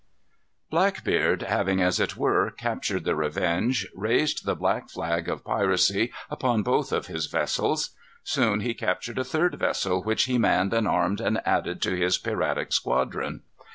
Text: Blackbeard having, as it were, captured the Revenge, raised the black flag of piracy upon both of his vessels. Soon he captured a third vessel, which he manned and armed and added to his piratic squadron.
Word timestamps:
Blackbeard 0.71 1.43
having, 1.43 1.79
as 1.79 1.99
it 1.99 2.17
were, 2.17 2.49
captured 2.49 3.03
the 3.03 3.15
Revenge, 3.15 3.87
raised 3.93 4.45
the 4.47 4.55
black 4.55 4.89
flag 4.89 5.29
of 5.29 5.43
piracy 5.45 6.11
upon 6.27 6.63
both 6.63 6.91
of 6.91 7.05
his 7.05 7.27
vessels. 7.27 7.91
Soon 8.23 8.61
he 8.61 8.73
captured 8.73 9.19
a 9.19 9.23
third 9.23 9.59
vessel, 9.59 10.01
which 10.01 10.23
he 10.23 10.39
manned 10.39 10.73
and 10.73 10.87
armed 10.87 11.21
and 11.21 11.39
added 11.45 11.83
to 11.83 11.95
his 11.95 12.17
piratic 12.17 12.73
squadron. 12.73 13.43